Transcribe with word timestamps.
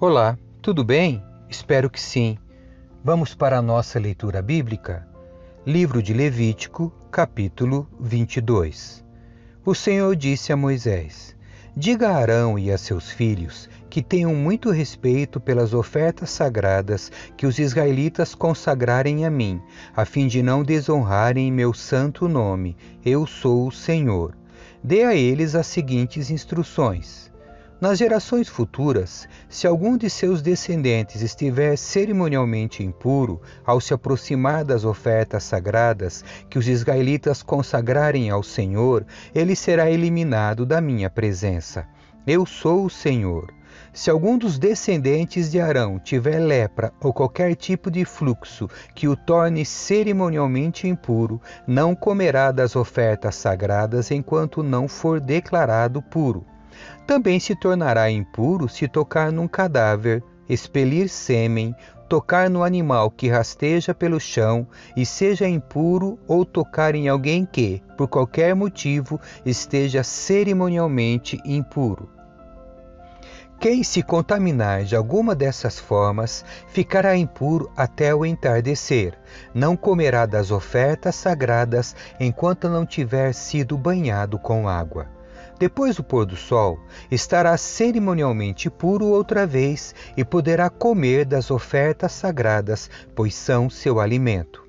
Olá, 0.00 0.38
tudo 0.62 0.84
bem? 0.84 1.20
Espero 1.50 1.90
que 1.90 2.00
sim. 2.00 2.38
Vamos 3.02 3.34
para 3.34 3.58
a 3.58 3.62
nossa 3.62 3.98
leitura 3.98 4.40
bíblica? 4.40 5.04
Livro 5.66 6.00
de 6.00 6.14
Levítico, 6.14 6.92
capítulo 7.10 7.84
22. 7.98 9.04
O 9.66 9.74
Senhor 9.74 10.14
disse 10.14 10.52
a 10.52 10.56
Moisés: 10.56 11.34
Diga 11.76 12.10
a 12.10 12.16
Arão 12.16 12.56
e 12.56 12.70
a 12.70 12.78
seus 12.78 13.10
filhos 13.10 13.68
que 13.90 14.00
tenham 14.00 14.36
muito 14.36 14.70
respeito 14.70 15.40
pelas 15.40 15.74
ofertas 15.74 16.30
sagradas 16.30 17.10
que 17.36 17.44
os 17.44 17.58
israelitas 17.58 18.36
consagrarem 18.36 19.26
a 19.26 19.30
mim, 19.30 19.60
a 19.96 20.04
fim 20.04 20.28
de 20.28 20.44
não 20.44 20.62
desonrarem 20.62 21.50
meu 21.50 21.74
santo 21.74 22.28
nome. 22.28 22.76
Eu 23.04 23.26
sou 23.26 23.66
o 23.66 23.72
Senhor. 23.72 24.38
Dê 24.80 25.02
a 25.02 25.12
eles 25.16 25.56
as 25.56 25.66
seguintes 25.66 26.30
instruções 26.30 27.27
nas 27.80 27.98
gerações 27.98 28.48
futuras, 28.48 29.28
se 29.48 29.66
algum 29.66 29.96
de 29.96 30.10
seus 30.10 30.42
descendentes 30.42 31.22
estiver 31.22 31.76
cerimonialmente 31.76 32.82
impuro 32.82 33.40
ao 33.64 33.80
se 33.80 33.94
aproximar 33.94 34.64
das 34.64 34.84
ofertas 34.84 35.44
sagradas 35.44 36.24
que 36.50 36.58
os 36.58 36.66
israelitas 36.66 37.42
consagrarem 37.42 38.30
ao 38.30 38.42
Senhor, 38.42 39.06
ele 39.32 39.54
será 39.54 39.88
eliminado 39.88 40.66
da 40.66 40.80
minha 40.80 41.08
presença. 41.08 41.86
Eu 42.26 42.44
sou 42.44 42.84
o 42.84 42.90
Senhor. 42.90 43.54
Se 43.92 44.10
algum 44.10 44.36
dos 44.36 44.58
descendentes 44.58 45.50
de 45.50 45.60
Arão 45.60 45.98
tiver 45.98 46.40
lepra 46.40 46.92
ou 47.00 47.12
qualquer 47.12 47.54
tipo 47.54 47.90
de 47.90 48.04
fluxo 48.04 48.68
que 48.94 49.08
o 49.08 49.16
torne 49.16 49.64
cerimonialmente 49.64 50.86
impuro, 50.88 51.40
não 51.66 51.94
comerá 51.94 52.50
das 52.50 52.76
ofertas 52.76 53.36
sagradas 53.36 54.10
enquanto 54.10 54.62
não 54.62 54.88
for 54.88 55.20
declarado 55.20 56.02
puro. 56.02 56.44
Também 57.08 57.40
se 57.40 57.56
tornará 57.56 58.10
impuro 58.10 58.68
se 58.68 58.86
tocar 58.86 59.32
num 59.32 59.48
cadáver, 59.48 60.22
expelir 60.46 61.08
sêmen, 61.08 61.74
tocar 62.06 62.50
no 62.50 62.62
animal 62.62 63.10
que 63.10 63.30
rasteja 63.30 63.94
pelo 63.94 64.20
chão 64.20 64.68
e 64.94 65.06
seja 65.06 65.48
impuro 65.48 66.18
ou 66.28 66.44
tocar 66.44 66.94
em 66.94 67.08
alguém 67.08 67.46
que, 67.46 67.82
por 67.96 68.08
qualquer 68.08 68.54
motivo, 68.54 69.18
esteja 69.46 70.04
cerimonialmente 70.04 71.40
impuro. 71.46 72.10
Quem 73.58 73.82
se 73.82 74.02
contaminar 74.02 74.84
de 74.84 74.94
alguma 74.94 75.34
dessas 75.34 75.78
formas 75.78 76.44
ficará 76.66 77.16
impuro 77.16 77.72
até 77.74 78.14
o 78.14 78.26
entardecer. 78.26 79.18
Não 79.54 79.78
comerá 79.78 80.26
das 80.26 80.50
ofertas 80.50 81.14
sagradas 81.14 81.96
enquanto 82.20 82.68
não 82.68 82.84
tiver 82.84 83.32
sido 83.32 83.78
banhado 83.78 84.38
com 84.38 84.68
água. 84.68 85.17
Depois 85.58 85.96
do 85.96 86.04
pôr 86.04 86.24
do 86.24 86.36
sol, 86.36 86.78
estará 87.10 87.56
cerimonialmente 87.56 88.70
puro 88.70 89.06
outra 89.06 89.44
vez 89.44 89.94
e 90.16 90.24
poderá 90.24 90.70
comer 90.70 91.24
das 91.24 91.50
ofertas 91.50 92.12
sagradas, 92.12 92.88
pois 93.14 93.34
são 93.34 93.68
seu 93.68 93.98
alimento. 93.98 94.64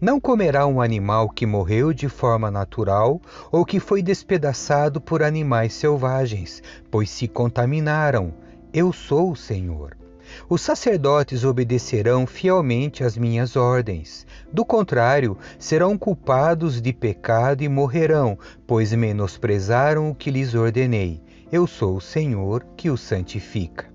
Não 0.00 0.20
comerá 0.20 0.66
um 0.66 0.80
animal 0.80 1.28
que 1.28 1.46
morreu 1.46 1.92
de 1.92 2.08
forma 2.08 2.50
natural 2.50 3.20
ou 3.52 3.64
que 3.64 3.78
foi 3.78 4.02
despedaçado 4.02 5.00
por 5.00 5.22
animais 5.22 5.74
selvagens, 5.74 6.60
pois 6.90 7.08
se 7.08 7.28
contaminaram. 7.28 8.34
Eu 8.74 8.92
sou 8.92 9.30
o 9.30 9.36
Senhor. 9.36 10.01
Os 10.48 10.62
sacerdotes 10.62 11.44
obedecerão 11.44 12.26
fielmente 12.26 13.04
às 13.04 13.16
minhas 13.16 13.56
ordens. 13.56 14.26
Do 14.52 14.64
contrário, 14.64 15.36
serão 15.58 15.98
culpados 15.98 16.80
de 16.80 16.92
pecado 16.92 17.62
e 17.62 17.68
morrerão, 17.68 18.38
pois 18.66 18.92
menosprezaram 18.92 20.10
o 20.10 20.14
que 20.14 20.30
lhes 20.30 20.54
ordenei. 20.54 21.22
Eu 21.50 21.66
sou 21.66 21.96
o 21.96 22.00
Senhor 22.00 22.64
que 22.76 22.88
os 22.88 23.00
santifica. 23.00 23.91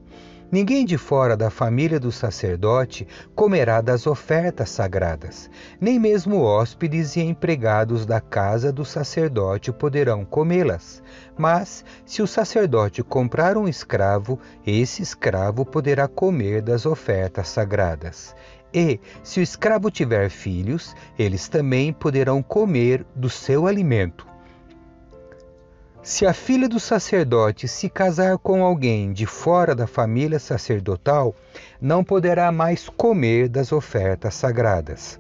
Ninguém 0.49 0.85
de 0.85 0.97
fora 0.97 1.35
da 1.35 1.49
família 1.49 1.99
do 1.99 2.09
sacerdote 2.09 3.05
comerá 3.35 3.81
das 3.81 4.07
ofertas 4.07 4.69
sagradas, 4.69 5.49
nem 5.79 5.99
mesmo 5.99 6.41
hóspedes 6.41 7.17
e 7.17 7.21
empregados 7.21 8.05
da 8.05 8.21
casa 8.21 8.71
do 8.71 8.85
sacerdote 8.85 9.73
poderão 9.73 10.23
comê-las. 10.23 11.03
Mas, 11.37 11.83
se 12.05 12.21
o 12.21 12.27
sacerdote 12.27 13.03
comprar 13.03 13.57
um 13.57 13.67
escravo, 13.67 14.39
esse 14.65 15.01
escravo 15.01 15.65
poderá 15.65 16.07
comer 16.07 16.61
das 16.61 16.85
ofertas 16.85 17.49
sagradas. 17.49 18.33
E, 18.73 19.01
se 19.23 19.41
o 19.41 19.43
escravo 19.43 19.91
tiver 19.91 20.29
filhos, 20.29 20.95
eles 21.19 21.49
também 21.49 21.91
poderão 21.91 22.41
comer 22.41 23.05
do 23.13 23.29
seu 23.29 23.67
alimento. 23.67 24.36
Se 26.07 26.25
a 26.25 26.33
filha 26.33 26.69
do 26.69 26.79
sacerdote 26.79 27.67
se 27.67 27.89
casar 27.89 28.37
com 28.37 28.63
alguém 28.63 29.11
de 29.11 29.25
fora 29.25 29.75
da 29.75 29.85
família 29.85 30.39
sacerdotal, 30.39 31.35
não 31.81 32.01
poderá 32.01 32.49
mais 32.49 32.87
comer 32.87 33.49
das 33.49 33.73
ofertas 33.73 34.33
sagradas. 34.33 35.19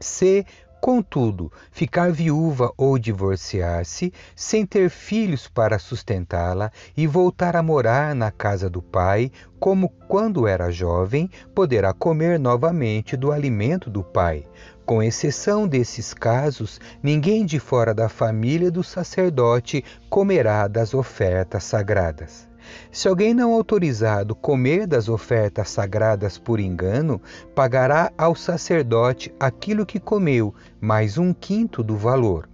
Se, 0.00 0.46
contudo, 0.80 1.52
ficar 1.70 2.10
viúva 2.10 2.72
ou 2.78 2.98
divorciar-se, 2.98 4.10
sem 4.34 4.64
ter 4.64 4.88
filhos 4.88 5.46
para 5.46 5.78
sustentá-la 5.78 6.72
e 6.96 7.06
voltar 7.06 7.54
a 7.54 7.62
morar 7.62 8.14
na 8.14 8.30
casa 8.30 8.70
do 8.70 8.80
pai, 8.80 9.30
como 9.58 9.90
quando 10.08 10.46
era 10.46 10.72
jovem, 10.72 11.28
poderá 11.54 11.92
comer 11.92 12.38
novamente 12.38 13.18
do 13.18 13.30
alimento 13.30 13.90
do 13.90 14.02
pai 14.02 14.46
com 14.90 15.00
exceção 15.00 15.68
desses 15.68 16.12
casos, 16.12 16.80
ninguém 17.00 17.46
de 17.46 17.60
fora 17.60 17.94
da 17.94 18.08
família 18.08 18.72
do 18.72 18.82
sacerdote 18.82 19.84
comerá 20.08 20.66
das 20.66 20.94
ofertas 20.94 21.62
sagradas. 21.62 22.48
Se 22.90 23.06
alguém 23.06 23.32
não 23.32 23.52
autorizado 23.52 24.34
comer 24.34 24.88
das 24.88 25.08
ofertas 25.08 25.70
sagradas 25.70 26.38
por 26.38 26.58
engano, 26.58 27.22
pagará 27.54 28.10
ao 28.18 28.34
sacerdote 28.34 29.32
aquilo 29.38 29.86
que 29.86 30.00
comeu, 30.00 30.52
mais 30.80 31.16
um 31.18 31.32
quinto 31.32 31.84
do 31.84 31.96
valor. 31.96 32.48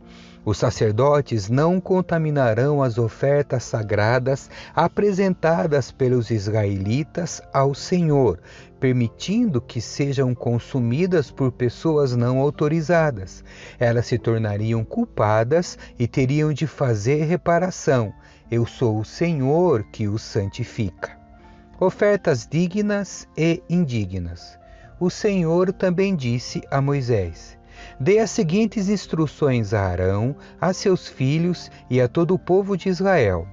Os 0.46 0.58
sacerdotes 0.58 1.48
não 1.48 1.80
contaminarão 1.80 2.80
as 2.80 2.98
ofertas 2.98 3.64
sagradas 3.64 4.48
apresentadas 4.76 5.91
pelos 5.91 6.30
israelitas 6.30 7.42
ao 7.52 7.75
Senhor, 7.75 8.38
permitindo 8.86 9.60
que 9.60 9.80
sejam 9.80 10.32
consumidas 10.32 11.28
por 11.28 11.50
pessoas 11.50 12.14
não 12.14 12.38
autorizadas. 12.38 13.42
Elas 13.80 14.06
se 14.06 14.16
tornariam 14.16 14.84
culpadas 14.84 15.76
e 15.98 16.06
teriam 16.06 16.52
de 16.52 16.69
fazer 16.69 17.25
reparação. 17.25 18.14
Eu 18.48 18.64
sou 18.64 19.00
o 19.00 19.04
Senhor 19.04 19.82
que 19.91 20.06
os 20.06 20.22
santifica. 20.22 21.19
Ofertas 21.80 22.46
dignas 22.48 23.26
e 23.36 23.60
indignas. 23.69 24.56
O 25.00 25.10
Senhor 25.10 25.72
também 25.72 26.14
disse 26.14 26.62
a 26.70 26.80
Moisés: 26.80 27.58
Dê 27.98 28.20
as 28.20 28.30
seguintes 28.30 28.88
instruções 28.88 29.75
a 29.75 29.82
Arão, 29.82 30.36
a 30.60 30.72
seus 30.72 31.08
filhos 31.08 31.72
e 31.91 32.00
a 32.00 32.06
todo 32.06 32.34
o 32.34 32.38
povo 32.38 32.76
de 32.76 32.88
Israel. 32.88 33.48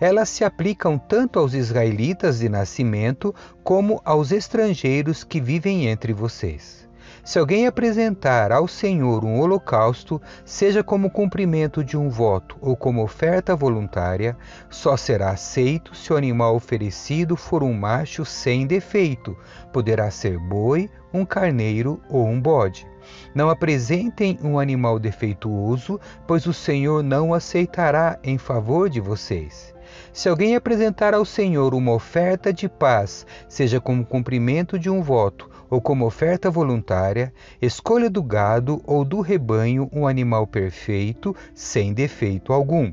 Elas 0.00 0.28
se 0.28 0.44
aplicam 0.44 0.98
tanto 0.98 1.38
aos 1.38 1.54
israelitas 1.54 2.38
de 2.38 2.48
nascimento 2.48 3.34
como 3.62 4.00
aos 4.04 4.32
estrangeiros 4.32 5.24
que 5.24 5.40
vivem 5.40 5.86
entre 5.86 6.12
vocês. 6.12 6.86
Se 7.26 7.40
alguém 7.40 7.66
apresentar 7.66 8.52
ao 8.52 8.68
Senhor 8.68 9.24
um 9.24 9.40
holocausto, 9.40 10.22
seja 10.44 10.84
como 10.84 11.10
cumprimento 11.10 11.82
de 11.82 11.96
um 11.96 12.08
voto 12.08 12.56
ou 12.60 12.76
como 12.76 13.02
oferta 13.02 13.56
voluntária, 13.56 14.36
só 14.70 14.96
será 14.96 15.30
aceito 15.30 15.92
se 15.92 16.12
o 16.12 16.16
animal 16.16 16.54
oferecido 16.54 17.36
for 17.36 17.64
um 17.64 17.74
macho 17.74 18.24
sem 18.24 18.64
defeito. 18.64 19.36
Poderá 19.72 20.08
ser 20.08 20.38
boi, 20.38 20.88
um 21.12 21.24
carneiro 21.24 22.00
ou 22.08 22.24
um 22.24 22.40
bode. 22.40 22.86
Não 23.36 23.50
apresentem 23.50 24.38
um 24.42 24.58
animal 24.58 24.98
defeituoso, 24.98 26.00
pois 26.26 26.46
o 26.46 26.54
Senhor 26.54 27.02
não 27.02 27.34
aceitará 27.34 28.18
em 28.24 28.38
favor 28.38 28.88
de 28.88 28.98
vocês. 28.98 29.74
Se 30.10 30.26
alguém 30.26 30.56
apresentar 30.56 31.12
ao 31.12 31.22
Senhor 31.22 31.74
uma 31.74 31.92
oferta 31.92 32.50
de 32.50 32.66
paz, 32.66 33.26
seja 33.46 33.78
como 33.78 34.06
cumprimento 34.06 34.78
de 34.78 34.88
um 34.88 35.02
voto 35.02 35.50
ou 35.68 35.82
como 35.82 36.06
oferta 36.06 36.50
voluntária, 36.50 37.30
escolha 37.60 38.08
do 38.08 38.22
gado 38.22 38.80
ou 38.86 39.04
do 39.04 39.20
rebanho 39.20 39.90
um 39.92 40.06
animal 40.06 40.46
perfeito, 40.46 41.36
sem 41.54 41.92
defeito 41.92 42.54
algum. 42.54 42.90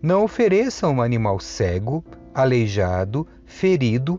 Não 0.00 0.24
ofereça 0.24 0.88
um 0.88 1.02
animal 1.02 1.38
cego, 1.38 2.02
aleijado, 2.34 3.26
ferido 3.44 4.18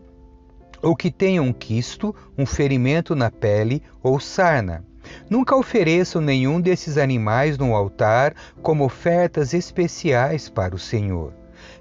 ou 0.80 0.94
que 0.94 1.10
tenha 1.10 1.42
um 1.42 1.52
quisto, 1.52 2.14
um 2.38 2.46
ferimento 2.46 3.16
na 3.16 3.28
pele 3.28 3.82
ou 4.00 4.20
sarna. 4.20 4.86
Nunca 5.28 5.56
ofereçam 5.56 6.20
nenhum 6.20 6.60
desses 6.60 6.98
animais 6.98 7.56
no 7.58 7.74
altar 7.74 8.34
como 8.62 8.84
ofertas 8.84 9.54
especiais 9.54 10.48
para 10.48 10.74
o 10.74 10.78
Senhor. 10.78 11.32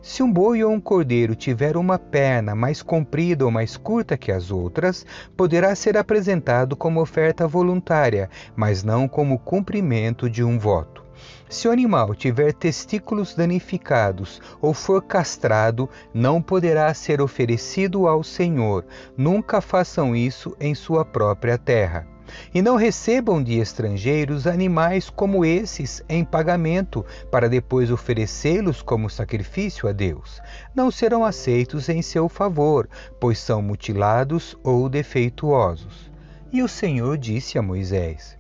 Se 0.02 0.24
um 0.24 0.32
boi 0.32 0.64
ou 0.64 0.72
um 0.72 0.80
cordeiro 0.80 1.36
tiver 1.36 1.78
uma 1.78 2.00
perna 2.00 2.56
mais 2.56 2.82
comprida 2.82 3.46
ou 3.46 3.52
mais 3.52 3.78
curta 3.78 4.18
que 4.18 4.32
as 4.32 4.52
outras, 4.52 5.06
poderá 5.36 5.76
ser 5.76 5.98
apresentado 5.98 6.76
como 6.76 7.02
oferta 7.02 7.48
voluntária, 7.48 8.30
mas 8.56 8.84
não 8.84 9.08
como 9.08 9.38
cumprimento 9.38 10.30
de 10.30 10.44
um 10.44 10.58
voto. 10.58 11.04
Se 11.50 11.68
o 11.68 11.72
animal 11.72 12.14
tiver 12.14 12.54
testículos 12.54 13.34
danificados 13.34 14.42
ou 14.62 14.74
for 14.74 15.02
castrado, 15.02 15.90
não 16.14 16.42
poderá 16.42 16.94
ser 16.94 17.22
oferecido 17.22 18.08
ao 18.08 18.24
Senhor. 18.24 18.86
Nunca 19.16 19.62
façam 19.62 20.16
isso 20.16 20.56
em 20.60 20.76
sua 20.76 21.06
própria 21.06 21.58
terra. 21.58 22.08
E 22.54 22.62
não 22.62 22.76
recebam 22.76 23.42
de 23.42 23.60
estrangeiros 23.60 24.48
animais 24.48 25.10
como 25.10 25.46
esses 25.46 26.04
em 26.08 26.24
pagamento, 26.24 27.06
para 27.32 27.50
depois 27.50 27.92
oferecê-los 27.92 28.82
como 28.82 29.10
sacrifício 29.10 29.88
a 29.88 29.92
Deus. 29.92 30.42
Não 30.76 30.92
serão 30.92 31.24
aceitos 31.24 31.90
em 31.90 32.02
seu 32.02 32.30
favor, 32.30 32.90
pois 33.20 33.40
são 33.40 33.62
mutilados 33.62 34.58
ou 34.64 34.90
defeituosos. 34.90 36.12
E 36.52 36.64
o 36.64 36.68
Senhor 36.68 37.18
disse 37.18 37.58
a 37.58 37.62
Moisés: 37.62 38.38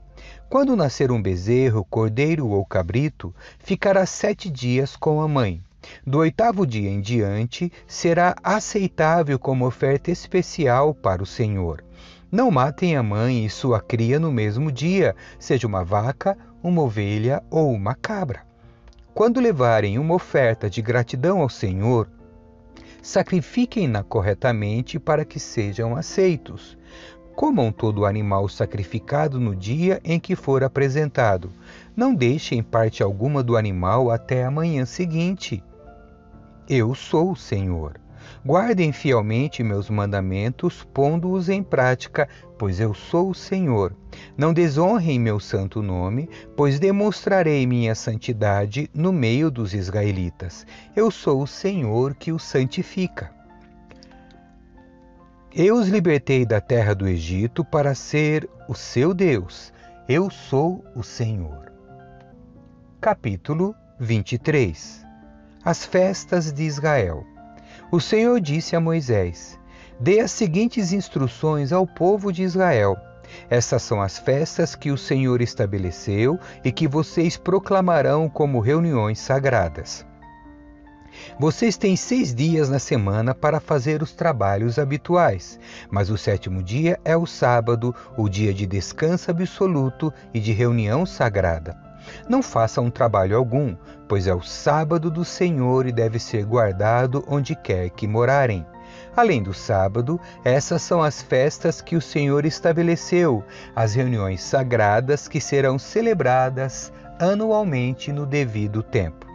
Quando 0.49 0.75
nascer 0.75 1.11
um 1.11 1.21
bezerro, 1.21 1.85
cordeiro 1.85 2.47
ou 2.47 2.65
cabrito, 2.65 3.35
ficará 3.59 4.05
sete 4.05 4.49
dias 4.49 4.95
com 4.95 5.21
a 5.21 5.27
mãe. 5.27 5.61
Do 6.05 6.19
oitavo 6.19 6.65
dia 6.65 6.89
em 6.89 7.01
diante, 7.01 7.71
será 7.85 8.35
aceitável 8.43 9.37
como 9.37 9.65
oferta 9.65 10.11
especial 10.11 10.93
para 10.93 11.21
o 11.21 11.25
Senhor. 11.25 11.83
Não 12.31 12.51
matem 12.51 12.97
a 12.97 13.03
mãe 13.03 13.45
e 13.45 13.49
sua 13.49 13.79
cria 13.79 14.19
no 14.19 14.31
mesmo 14.31 14.71
dia, 14.71 15.15
seja 15.39 15.65
uma 15.65 15.83
vaca, 15.83 16.37
uma 16.61 16.81
ovelha 16.81 17.41
ou 17.49 17.71
uma 17.71 17.95
cabra. 17.95 18.41
Quando 19.13 19.39
levarem 19.39 19.97
uma 19.97 20.13
oferta 20.13 20.69
de 20.69 20.81
gratidão 20.81 21.41
ao 21.41 21.49
Senhor, 21.49 22.09
sacrifiquem-na 23.01 24.03
corretamente 24.03 24.99
para 24.99 25.23
que 25.23 25.39
sejam 25.39 25.95
aceitos. 25.95 26.77
Comam 27.35 27.71
todo 27.71 27.99
o 27.99 28.05
animal 28.05 28.49
sacrificado 28.49 29.39
no 29.39 29.55
dia 29.55 30.01
em 30.03 30.19
que 30.19 30.35
for 30.35 30.63
apresentado. 30.63 31.49
Não 31.95 32.13
deixem 32.13 32.61
parte 32.61 33.01
alguma 33.01 33.41
do 33.41 33.55
animal 33.55 34.11
até 34.11 34.43
a 34.43 34.51
manhã 34.51 34.85
seguinte. 34.85 35.63
Eu 36.69 36.93
sou 36.93 37.31
o 37.31 37.35
Senhor. 37.35 37.97
Guardem 38.45 38.91
fielmente 38.91 39.63
meus 39.63 39.89
mandamentos, 39.89 40.85
pondo-os 40.93 41.47
em 41.47 41.63
prática, 41.63 42.27
pois 42.57 42.81
eu 42.81 42.93
sou 42.93 43.29
o 43.29 43.33
Senhor. 43.33 43.95
Não 44.37 44.53
desonrem 44.53 45.17
meu 45.17 45.39
santo 45.39 45.81
nome, 45.81 46.29
pois 46.57 46.77
demonstrarei 46.77 47.65
minha 47.65 47.95
santidade 47.95 48.89
no 48.93 49.13
meio 49.13 49.49
dos 49.49 49.73
israelitas. 49.73 50.67
Eu 50.93 51.09
sou 51.09 51.41
o 51.41 51.47
Senhor 51.47 52.13
que 52.15 52.33
os 52.33 52.43
santifica. 52.43 53.31
Eu 55.55 55.75
os 55.75 55.87
libertei 55.87 56.45
da 56.45 56.59
terra 56.59 56.93
do 56.93 57.07
Egito 57.07 57.63
para 57.63 57.95
ser 57.95 58.49
o 58.67 58.75
seu 58.75 59.13
Deus. 59.13 59.71
Eu 60.07 60.29
sou 60.29 60.83
o 60.93 61.01
Senhor. 61.01 61.71
Capítulo 62.99 63.73
23 63.99 65.06
As 65.67 65.83
festas 65.83 66.53
de 66.53 66.63
Israel. 66.63 67.25
O 67.91 67.99
Senhor 67.99 68.39
disse 68.39 68.73
a 68.73 68.79
Moisés: 68.79 69.59
Dê 69.99 70.21
as 70.21 70.31
seguintes 70.31 70.93
instruções 70.93 71.73
ao 71.73 71.85
povo 71.85 72.31
de 72.31 72.41
Israel. 72.41 72.95
Essas 73.49 73.81
são 73.81 74.01
as 74.01 74.17
festas 74.17 74.75
que 74.75 74.91
o 74.91 74.97
Senhor 74.97 75.41
estabeleceu 75.41 76.39
e 76.63 76.71
que 76.71 76.87
vocês 76.87 77.35
proclamarão 77.35 78.29
como 78.29 78.61
reuniões 78.61 79.19
sagradas. 79.19 80.05
Vocês 81.37 81.75
têm 81.75 81.97
seis 81.97 82.33
dias 82.33 82.69
na 82.69 82.79
semana 82.79 83.35
para 83.35 83.59
fazer 83.59 84.01
os 84.01 84.13
trabalhos 84.13 84.79
habituais, 84.79 85.59
mas 85.91 86.09
o 86.09 86.17
sétimo 86.17 86.63
dia 86.63 86.97
é 87.03 87.17
o 87.17 87.25
sábado, 87.25 87.93
o 88.15 88.29
dia 88.29 88.53
de 88.53 88.65
descanso 88.65 89.29
absoluto 89.31 90.13
e 90.33 90.39
de 90.39 90.53
reunião 90.53 91.05
sagrada. 91.05 91.86
Não 92.27 92.41
façam 92.41 92.89
trabalho 92.89 93.37
algum, 93.37 93.75
pois 94.07 94.27
é 94.27 94.33
o 94.33 94.41
sábado 94.41 95.09
do 95.09 95.25
Senhor 95.25 95.85
e 95.85 95.91
deve 95.91 96.19
ser 96.19 96.45
guardado 96.45 97.23
onde 97.27 97.55
quer 97.55 97.89
que 97.89 98.07
morarem. 98.07 98.65
Além 99.15 99.41
do 99.41 99.53
sábado, 99.53 100.19
essas 100.43 100.81
são 100.81 101.01
as 101.01 101.21
festas 101.21 101.81
que 101.81 101.95
o 101.95 102.01
Senhor 102.01 102.45
estabeleceu, 102.45 103.43
as 103.75 103.95
reuniões 103.95 104.41
sagradas 104.43 105.27
que 105.27 105.41
serão 105.41 105.79
celebradas 105.79 106.91
anualmente 107.19 108.11
no 108.11 108.25
devido 108.25 108.83
tempo. 108.83 109.25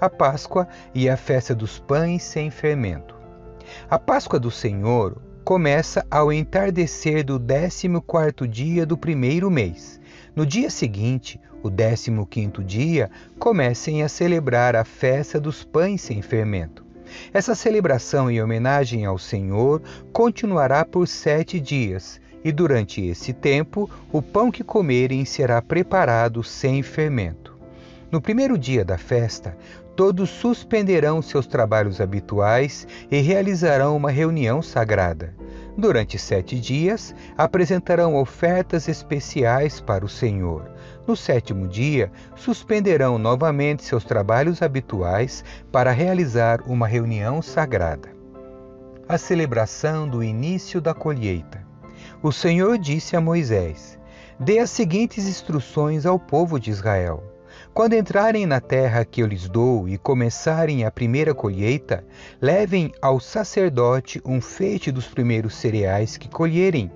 A 0.00 0.10
Páscoa 0.10 0.68
e 0.94 1.08
a 1.08 1.16
festa 1.16 1.54
dos 1.54 1.78
pães 1.78 2.22
sem 2.22 2.50
fermento. 2.50 3.16
A 3.88 3.98
Páscoa 3.98 4.38
do 4.38 4.50
Senhor 4.50 5.16
começa 5.42 6.04
ao 6.10 6.32
entardecer 6.32 7.24
do 7.24 7.38
décimo 7.38 8.02
quarto 8.02 8.46
dia 8.46 8.84
do 8.84 8.98
primeiro 8.98 9.50
mês. 9.50 9.95
No 10.36 10.44
dia 10.44 10.68
seguinte, 10.68 11.40
o 11.62 11.70
décimo 11.70 12.26
quinto 12.26 12.62
dia, 12.62 13.10
comecem 13.38 14.02
a 14.02 14.08
celebrar 14.08 14.76
a 14.76 14.84
festa 14.84 15.40
dos 15.40 15.64
pães 15.64 16.02
sem 16.02 16.20
fermento. 16.20 16.84
Essa 17.32 17.54
celebração 17.54 18.30
em 18.30 18.42
homenagem 18.42 19.06
ao 19.06 19.16
Senhor 19.16 19.80
continuará 20.12 20.84
por 20.84 21.08
sete 21.08 21.58
dias, 21.58 22.20
e 22.44 22.52
durante 22.52 23.02
esse 23.02 23.32
tempo 23.32 23.88
o 24.12 24.20
pão 24.20 24.50
que 24.50 24.62
comerem 24.62 25.24
será 25.24 25.62
preparado 25.62 26.44
sem 26.44 26.82
fermento. 26.82 27.58
No 28.12 28.20
primeiro 28.20 28.58
dia 28.58 28.84
da 28.84 28.98
festa, 28.98 29.56
todos 29.96 30.28
suspenderão 30.28 31.22
seus 31.22 31.46
trabalhos 31.46 31.98
habituais 31.98 32.86
e 33.10 33.22
realizarão 33.22 33.96
uma 33.96 34.10
reunião 34.10 34.60
sagrada. 34.60 35.34
Durante 35.78 36.18
sete 36.18 36.58
dias, 36.58 37.14
apresentarão 37.36 38.16
ofertas 38.16 38.88
especiais 38.88 39.78
para 39.78 40.06
o 40.06 40.08
Senhor. 40.08 40.70
No 41.06 41.14
sétimo 41.14 41.68
dia, 41.68 42.10
suspenderão 42.34 43.18
novamente 43.18 43.84
seus 43.84 44.02
trabalhos 44.02 44.62
habituais 44.62 45.44
para 45.70 45.90
realizar 45.90 46.62
uma 46.66 46.86
reunião 46.86 47.42
sagrada. 47.42 48.08
A 49.06 49.18
celebração 49.18 50.08
do 50.08 50.24
início 50.24 50.80
da 50.80 50.94
colheita. 50.94 51.62
O 52.22 52.32
Senhor 52.32 52.78
disse 52.78 53.14
a 53.14 53.20
Moisés: 53.20 53.98
Dê 54.40 54.58
as 54.58 54.70
seguintes 54.70 55.26
instruções 55.26 56.06
ao 56.06 56.18
povo 56.18 56.58
de 56.58 56.70
Israel. 56.70 57.22
Quando 57.76 57.92
entrarem 57.92 58.46
na 58.46 58.58
terra 58.58 59.04
que 59.04 59.22
eu 59.22 59.26
lhes 59.26 59.50
dou 59.50 59.86
e 59.86 59.98
começarem 59.98 60.86
a 60.86 60.90
primeira 60.90 61.34
colheita, 61.34 62.02
levem 62.40 62.90
ao 63.02 63.20
sacerdote 63.20 64.18
um 64.24 64.40
feixe 64.40 64.90
dos 64.90 65.06
primeiros 65.08 65.54
cereais 65.56 66.16
que 66.16 66.26
colherem. 66.26 66.90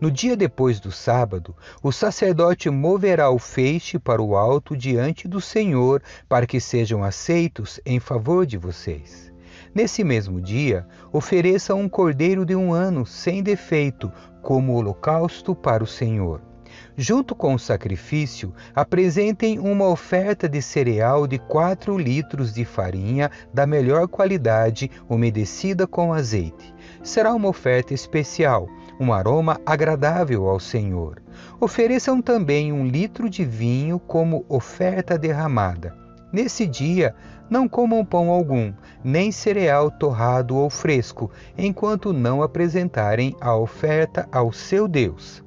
No 0.00 0.08
dia 0.08 0.36
depois 0.36 0.78
do 0.78 0.92
sábado, 0.92 1.52
o 1.82 1.90
sacerdote 1.90 2.70
moverá 2.70 3.28
o 3.28 3.40
feixe 3.40 3.98
para 3.98 4.22
o 4.22 4.36
alto 4.36 4.76
diante 4.76 5.26
do 5.26 5.40
Senhor, 5.40 6.00
para 6.28 6.46
que 6.46 6.60
sejam 6.60 7.02
aceitos 7.02 7.80
em 7.84 7.98
favor 7.98 8.46
de 8.46 8.56
vocês. 8.56 9.32
Nesse 9.74 10.04
mesmo 10.04 10.40
dia, 10.40 10.86
ofereça 11.12 11.74
um 11.74 11.88
cordeiro 11.88 12.46
de 12.46 12.54
um 12.54 12.72
ano, 12.72 13.04
sem 13.04 13.42
defeito, 13.42 14.12
como 14.40 14.74
holocausto 14.74 15.56
para 15.56 15.82
o 15.82 15.88
Senhor. 15.88 16.49
Junto 16.96 17.34
com 17.34 17.54
o 17.54 17.58
sacrifício, 17.58 18.52
apresentem 18.74 19.58
uma 19.58 19.88
oferta 19.88 20.48
de 20.48 20.60
cereal 20.60 21.26
de 21.26 21.38
4 21.38 21.96
litros 21.96 22.52
de 22.52 22.64
farinha 22.64 23.30
da 23.54 23.66
melhor 23.66 24.08
qualidade, 24.08 24.90
umedecida 25.08 25.86
com 25.86 26.12
azeite. 26.12 26.74
Será 27.02 27.34
uma 27.34 27.48
oferta 27.48 27.94
especial, 27.94 28.68
um 28.98 29.12
aroma 29.12 29.60
agradável 29.64 30.48
ao 30.48 30.60
Senhor. 30.60 31.22
Ofereçam 31.58 32.20
também 32.20 32.72
um 32.72 32.86
litro 32.86 33.30
de 33.30 33.44
vinho 33.44 33.98
como 33.98 34.44
oferta 34.48 35.16
derramada. 35.16 35.96
Nesse 36.32 36.66
dia, 36.66 37.14
não 37.48 37.68
comam 37.68 38.04
pão 38.04 38.30
algum, 38.30 38.72
nem 39.02 39.32
cereal 39.32 39.90
torrado 39.90 40.56
ou 40.56 40.70
fresco, 40.70 41.30
enquanto 41.58 42.12
não 42.12 42.42
apresentarem 42.42 43.34
a 43.40 43.56
oferta 43.56 44.28
ao 44.30 44.52
seu 44.52 44.86
Deus. 44.86 45.42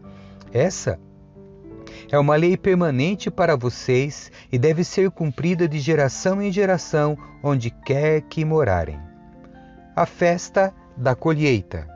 Essa 0.52 1.00
é 2.14 2.20
uma 2.20 2.36
lei 2.36 2.56
permanente 2.56 3.32
para 3.32 3.56
vocês 3.56 4.32
e 4.52 4.60
deve 4.60 4.84
ser 4.84 5.10
cumprida 5.10 5.68
de 5.68 5.80
geração 5.80 6.40
em 6.40 6.52
geração, 6.52 7.18
onde 7.42 7.72
quer 7.72 8.22
que 8.22 8.46
morarem. 8.46 9.00
A 9.96 10.06
festa 10.06 10.72
da 10.96 11.16
colheita. 11.16 11.88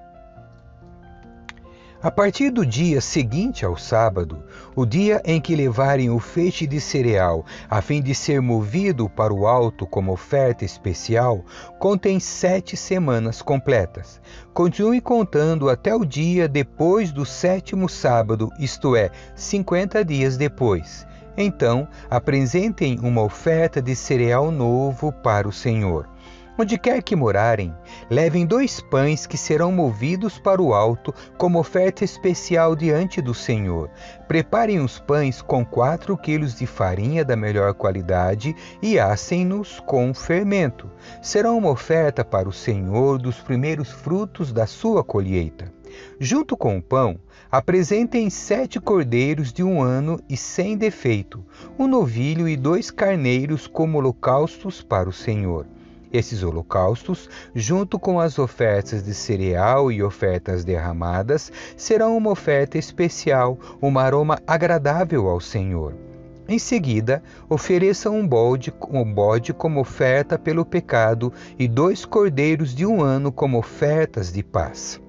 A 2.00 2.12
partir 2.12 2.52
do 2.52 2.64
dia 2.64 3.02
seguinte 3.02 3.66
ao 3.66 3.76
sábado, 3.76 4.44
o 4.76 4.86
dia 4.86 5.20
em 5.26 5.42
que 5.42 5.56
levarem 5.56 6.12
o 6.12 6.20
feixe 6.20 6.68
de 6.68 6.80
cereal, 6.80 7.44
a 7.68 7.82
fim 7.82 8.04
de 8.04 8.14
ser 8.14 8.40
movido 8.40 9.10
para 9.10 9.34
o 9.34 9.48
alto 9.48 9.88
como 9.88 10.12
oferta 10.12 10.64
especial, 10.64 11.44
contém 11.80 12.20
sete 12.20 12.78
semanas 12.78 13.42
completas. 13.42 14.22
Continue 14.54 15.02
contando 15.02 15.72
até 15.72 15.96
o 15.96 16.06
dia 16.06 16.48
depois 16.48 17.12
do 17.12 17.26
sétimo 17.26 17.90
sábado, 17.90 18.52
isto 18.60 18.96
é, 18.96 19.10
cinquenta 19.36 20.06
dias 20.06 20.38
depois. 20.38 21.08
Então, 21.36 21.88
apresentem 22.12 23.00
uma 23.00 23.24
oferta 23.24 23.82
de 23.82 23.96
cereal 23.96 24.52
novo 24.52 25.12
para 25.12 25.48
o 25.48 25.52
Senhor. 25.52 26.08
Onde 26.60 26.76
quer 26.76 27.04
que 27.04 27.16
morarem, 27.16 27.72
levem 28.10 28.44
dois 28.44 28.82
pães 28.82 29.28
que 29.28 29.38
serão 29.38 29.72
movidos 29.72 30.40
para 30.40 30.60
o 30.60 30.74
alto 30.74 31.14
como 31.38 31.60
oferta 31.60 32.04
especial 32.04 32.76
diante 32.76 33.22
do 33.22 33.32
Senhor. 33.32 33.92
Preparem 34.28 34.80
os 34.80 34.98
pães 34.98 35.40
com 35.40 35.64
quatro 35.64 36.18
quilos 36.18 36.56
de 36.56 36.66
farinha 36.66 37.24
da 37.24 37.36
melhor 37.36 37.76
qualidade 37.76 38.56
e 38.82 38.98
assem-nos 38.98 39.80
com 39.82 40.12
fermento. 40.16 40.90
Serão 41.22 41.60
uma 41.60 41.70
oferta 41.70 42.26
para 42.26 42.50
o 42.50 42.54
Senhor 42.54 43.20
dos 43.20 43.38
primeiros 43.38 43.92
frutos 43.92 44.52
da 44.52 44.66
sua 44.66 45.04
colheita. 45.04 45.72
Junto 46.20 46.58
com 46.58 46.76
o 46.76 46.82
pão, 46.82 47.20
apresentem 47.52 48.32
sete 48.32 48.80
cordeiros 48.80 49.54
de 49.54 49.64
um 49.64 49.80
ano 49.80 50.20
e 50.28 50.36
sem 50.36 50.76
defeito, 50.76 51.46
um 51.78 51.88
novilho 51.88 52.48
e 52.50 52.58
dois 52.58 52.90
carneiros 52.90 53.68
como 53.68 54.00
holocaustos 54.00 54.82
para 54.82 55.08
o 55.08 55.14
Senhor. 55.14 55.68
Esses 56.12 56.44
holocaustos, 56.44 57.30
junto 57.54 58.00
com 58.00 58.20
as 58.20 58.40
ofertas 58.40 59.04
de 59.04 59.14
cereal 59.14 59.92
e 59.92 60.02
ofertas 60.02 60.64
derramadas, 60.64 61.52
serão 61.76 62.16
uma 62.16 62.30
oferta 62.30 62.78
especial, 62.78 63.58
um 63.82 63.98
aroma 64.00 64.40
agradável 64.48 65.28
ao 65.28 65.40
Senhor. 65.40 65.94
Em 66.48 66.58
seguida, 66.58 67.22
ofereçam 67.50 68.16
um 68.16 68.26
bode, 68.26 68.74
um 68.90 69.14
bode 69.14 69.54
como 69.54 69.82
oferta 69.82 70.40
pelo 70.40 70.66
pecado 70.66 71.34
e 71.60 71.68
dois 71.68 72.06
cordeiros 72.06 72.74
de 72.74 72.86
um 72.86 73.02
ano 73.02 73.34
como 73.34 73.58
ofertas 73.58 74.32
de 74.32 74.42
paz. 74.42 75.02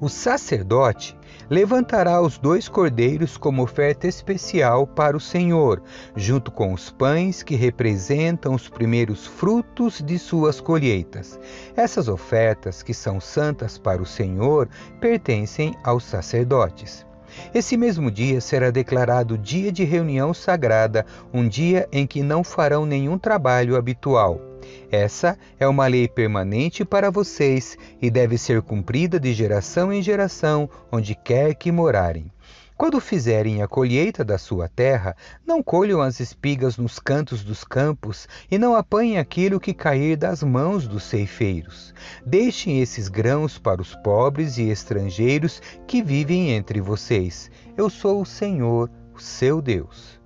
O 0.00 0.08
sacerdote 0.08 1.18
levantará 1.50 2.20
os 2.20 2.38
dois 2.38 2.68
cordeiros 2.68 3.36
como 3.36 3.64
oferta 3.64 4.06
especial 4.06 4.86
para 4.86 5.16
o 5.16 5.20
Senhor, 5.20 5.82
junto 6.14 6.52
com 6.52 6.72
os 6.72 6.88
pães 6.88 7.42
que 7.42 7.56
representam 7.56 8.54
os 8.54 8.68
primeiros 8.68 9.26
frutos 9.26 10.00
de 10.00 10.16
suas 10.16 10.60
colheitas. 10.60 11.40
Essas 11.74 12.06
ofertas, 12.06 12.80
que 12.80 12.94
são 12.94 13.20
santas 13.20 13.76
para 13.76 14.00
o 14.00 14.06
Senhor, 14.06 14.68
pertencem 15.00 15.74
aos 15.82 16.04
sacerdotes. 16.04 17.04
Esse 17.52 17.76
mesmo 17.76 18.08
dia 18.08 18.40
será 18.40 18.70
declarado 18.70 19.36
dia 19.36 19.72
de 19.72 19.82
reunião 19.82 20.32
sagrada, 20.32 21.04
um 21.34 21.48
dia 21.48 21.88
em 21.90 22.06
que 22.06 22.22
não 22.22 22.44
farão 22.44 22.86
nenhum 22.86 23.18
trabalho 23.18 23.76
habitual. 23.76 24.47
Essa 24.90 25.38
é 25.58 25.68
uma 25.68 25.86
lei 25.86 26.08
permanente 26.08 26.84
para 26.84 27.10
vocês 27.10 27.76
e 28.00 28.10
deve 28.10 28.38
ser 28.38 28.62
cumprida 28.62 29.20
de 29.20 29.32
geração 29.34 29.92
em 29.92 30.02
geração, 30.02 30.68
onde 30.90 31.14
quer 31.14 31.54
que 31.54 31.70
morarem. 31.70 32.32
Quando 32.78 33.00
fizerem 33.00 33.60
a 33.60 33.66
colheita 33.66 34.24
da 34.24 34.38
sua 34.38 34.68
terra, 34.68 35.16
não 35.44 35.60
colham 35.60 36.00
as 36.00 36.20
espigas 36.20 36.76
nos 36.76 37.00
cantos 37.00 37.42
dos 37.42 37.64
campos 37.64 38.28
e 38.48 38.56
não 38.56 38.76
apanhem 38.76 39.18
aquilo 39.18 39.58
que 39.58 39.74
cair 39.74 40.16
das 40.16 40.44
mãos 40.44 40.86
dos 40.86 41.02
ceifeiros. 41.02 41.92
Deixem 42.24 42.80
esses 42.80 43.08
grãos 43.08 43.58
para 43.58 43.82
os 43.82 43.96
pobres 43.96 44.58
e 44.58 44.68
estrangeiros 44.68 45.60
que 45.88 46.00
vivem 46.00 46.52
entre 46.52 46.80
vocês. 46.80 47.50
Eu 47.76 47.90
sou 47.90 48.22
o 48.22 48.26
Senhor, 48.26 48.88
o 49.12 49.18
seu 49.20 49.60
Deus. 49.60 50.20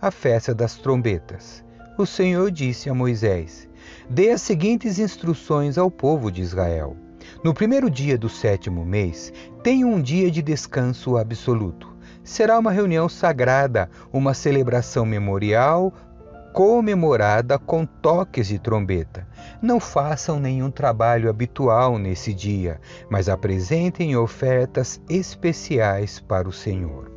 A 0.00 0.10
festa 0.10 0.54
das 0.54 0.76
trombetas. 0.76 1.62
O 1.98 2.06
Senhor 2.06 2.50
disse 2.50 2.88
a 2.88 2.94
Moisés: 2.94 3.68
Dê 4.08 4.30
as 4.30 4.42
seguintes 4.42 4.98
instruções 4.98 5.78
ao 5.78 5.90
povo 5.90 6.30
de 6.30 6.42
Israel. 6.42 6.96
No 7.42 7.54
primeiro 7.54 7.90
dia 7.90 8.18
do 8.18 8.28
sétimo 8.28 8.84
mês, 8.84 9.32
tenha 9.62 9.86
um 9.86 10.00
dia 10.00 10.30
de 10.30 10.42
descanso 10.42 11.16
absoluto. 11.16 11.92
Será 12.24 12.58
uma 12.58 12.70
reunião 12.70 13.08
sagrada, 13.08 13.90
uma 14.12 14.34
celebração 14.34 15.04
memorial 15.04 15.92
comemorada 16.52 17.58
com 17.58 17.86
toques 17.86 18.48
de 18.48 18.58
trombeta. 18.58 19.26
Não 19.60 19.80
façam 19.80 20.38
nenhum 20.38 20.70
trabalho 20.70 21.30
habitual 21.30 21.98
nesse 21.98 22.34
dia, 22.34 22.80
mas 23.10 23.28
apresentem 23.28 24.16
ofertas 24.16 25.00
especiais 25.08 26.20
para 26.20 26.48
o 26.48 26.52
Senhor. 26.52 27.10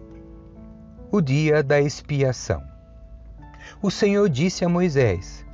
O 1.11 1.21
dia 1.21 1.61
da 1.61 1.79
expiação. 1.79 2.63
O 3.81 3.91
Senhor 3.91 4.29
disse 4.29 4.63
a 4.63 4.69
Moisés: 4.69 5.44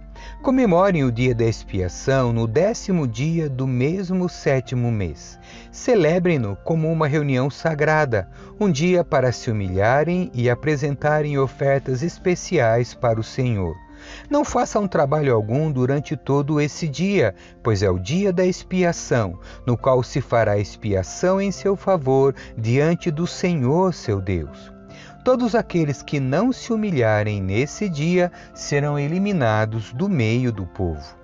Comemorem 0.42 1.04
o 1.04 1.12
dia 1.12 1.36
da 1.36 1.46
expiação 1.46 2.34
no 2.34 2.48
décimo 2.48 3.08
dia 3.08 3.50
do 3.50 3.68
mesmo 3.68 4.28
sétimo 4.28 4.92
mês. 4.92 5.40
Celebrem-no 5.72 6.56
como 6.63 6.92
uma 6.92 7.08
reunião 7.08 7.50
sagrada, 7.50 8.30
um 8.60 8.72
dia 8.72 9.04
para 9.04 9.32
se 9.32 9.51
humilharem 9.51 10.32
e 10.34 10.50
apresentarem 10.50 11.38
ofertas 11.38 12.01
especiais 12.01 12.94
para 12.94 13.20
o 13.20 13.24
Senhor. 13.24 13.75
Não 14.30 14.44
façam 14.44 14.88
trabalho 14.88 15.34
algum 15.34 15.72
durante 15.72 16.18
todo 16.18 16.60
esse 16.60 16.88
dia, 16.88 17.36
pois 17.62 17.84
é 17.84 17.90
o 17.90 18.00
dia 18.00 18.34
da 18.34 18.46
expiação, 18.46 19.40
no 19.66 19.78
qual 19.78 20.01
se 20.01 20.22
fará 20.22 20.58
expiação 20.58 21.40
em 21.40 21.51
seu 21.51 21.75
favor 21.75 22.34
diante 22.58 23.12
do 23.12 23.28
Senhor 23.28 23.94
seu 23.94 24.20
Deus. 24.20 24.72
Todos 25.24 25.53
aqueles 25.53 26.01
que 26.01 26.19
não 26.19 26.51
se 26.51 26.74
humilharem 26.74 27.41
nesse 27.41 27.88
dia 27.88 28.31
serão 28.53 28.98
eliminados 28.98 29.93
do 29.93 30.10
meio 30.10 30.51
do 30.51 30.65
povo. 30.65 31.15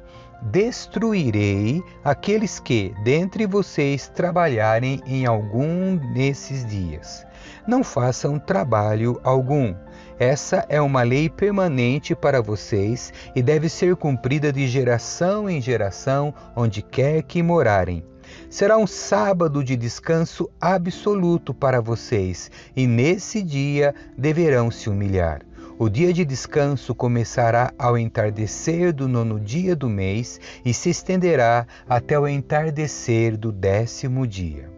Destruirei 0.42 1.82
aqueles 2.04 2.60
que, 2.60 2.94
dentre 3.04 3.48
vocês, 3.48 4.08
trabalharem 4.08 5.02
em 5.06 5.26
algum 5.26 5.98
desses 6.14 6.64
dias. 6.66 7.26
Não 7.66 7.84
façam 7.84 8.38
trabalho 8.38 9.20
algum. 9.24 9.74
Essa 10.20 10.66
é 10.70 10.80
uma 10.80 11.02
lei 11.02 11.28
permanente 11.28 12.16
para 12.16 12.42
vocês 12.42 13.12
e 13.36 13.42
deve 13.42 13.68
ser 13.68 13.96
cumprida 13.96 14.54
de 14.54 14.68
geração 14.68 15.50
em 15.50 15.60
geração, 15.60 16.34
onde 16.56 16.82
quer 16.82 17.24
que 17.24 17.42
morarem 17.42 18.04
Será 18.50 18.78
um 18.78 18.88
sábado 18.88 19.64
de 19.64 19.76
descanso 19.76 20.50
absoluto 20.60 21.54
para 21.54 21.82
vocês, 21.82 22.50
e 22.76 22.88
nesse 22.88 23.42
dia 23.42 23.94
deverão 24.18 24.72
se 24.72 24.90
humilhar. 24.90 25.42
O 25.80 25.90
dia 25.90 26.12
de 26.12 26.26
descanso 26.26 26.96
começará 26.96 27.72
ao 27.78 27.98
entardecer 27.98 28.92
do 28.92 29.08
nono 29.08 29.40
dia 29.40 29.76
do 29.76 29.88
mês 29.88 30.40
e 30.66 30.74
se 30.74 30.90
estenderá 30.90 31.68
até 31.88 32.20
o 32.20 32.28
entardecer 32.28 33.38
do 33.38 33.52
décimo 33.52 34.26
dia. 34.26 34.72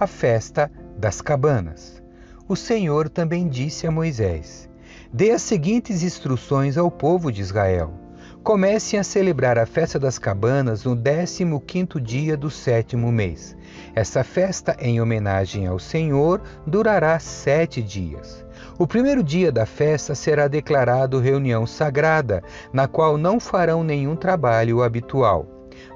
A 0.00 0.06
festa 0.06 0.70
das 0.96 1.20
cabanas. 1.20 2.02
O 2.48 2.56
Senhor 2.56 3.08
também 3.08 3.48
disse 3.48 3.86
a 3.86 3.90
Moisés: 3.90 4.68
Dê 5.12 5.30
as 5.30 5.42
seguintes 5.42 6.02
instruções 6.02 6.78
ao 6.78 6.90
povo 6.90 7.30
de 7.30 7.42
Israel 7.42 8.03
Comecem 8.44 9.00
a 9.00 9.02
celebrar 9.02 9.58
a 9.58 9.64
festa 9.64 9.98
das 9.98 10.18
cabanas 10.18 10.84
no 10.84 10.94
15º 10.94 11.98
dia 11.98 12.36
do 12.36 12.50
sétimo 12.50 13.10
mês. 13.10 13.56
Essa 13.94 14.22
festa, 14.22 14.76
em 14.78 15.00
homenagem 15.00 15.66
ao 15.66 15.78
Senhor, 15.78 16.42
durará 16.66 17.18
sete 17.18 17.80
dias. 17.80 18.44
O 18.78 18.86
primeiro 18.86 19.22
dia 19.22 19.50
da 19.50 19.64
festa 19.64 20.14
será 20.14 20.46
declarado 20.46 21.20
reunião 21.20 21.66
sagrada, 21.66 22.42
na 22.70 22.86
qual 22.86 23.16
não 23.16 23.40
farão 23.40 23.82
nenhum 23.82 24.14
trabalho 24.14 24.82
habitual. 24.82 25.46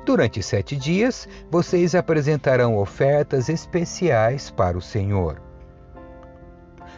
Durante 0.06 0.42
sete 0.42 0.74
dias, 0.74 1.28
vocês 1.50 1.94
apresentarão 1.94 2.78
ofertas 2.78 3.50
especiais 3.50 4.48
para 4.48 4.78
o 4.78 4.80
Senhor. 4.80 5.38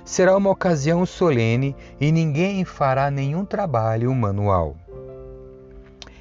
Será 0.04 0.36
uma 0.36 0.50
ocasião 0.50 1.04
solene 1.04 1.74
e 2.00 2.12
ninguém 2.12 2.64
fará 2.64 3.10
nenhum 3.10 3.44
trabalho 3.44 4.14
manual. 4.14 4.76